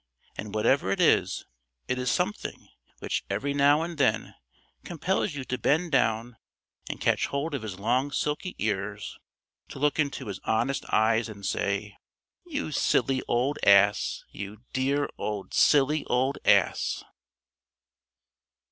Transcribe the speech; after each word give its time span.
And 0.35 0.55
whatever 0.55 0.89
it 0.89 0.99
is, 0.99 1.45
it 1.87 1.99
is 1.99 2.09
something, 2.09 2.69
which 2.97 3.23
every 3.29 3.53
now 3.53 3.83
and 3.83 3.99
then 3.99 4.33
compels 4.83 5.35
you 5.35 5.43
to 5.43 5.59
bend 5.59 5.91
down 5.91 6.37
and 6.89 6.99
catch 6.99 7.27
hold 7.27 7.53
of 7.53 7.61
his 7.61 7.77
long 7.77 8.09
silky 8.11 8.55
ears, 8.57 9.19
to 9.69 9.77
look 9.77 9.99
into 9.99 10.25
his 10.25 10.39
honest 10.43 10.85
eyes 10.91 11.29
and 11.29 11.45
say 11.45 11.97
"You 12.47 12.71
silly 12.71 13.21
old 13.27 13.59
ass! 13.63 14.23
You 14.31 14.61
dear 14.73 15.07
old 15.19 15.53
silly 15.53 16.03
old 16.05 16.39
ass!" 16.45 17.03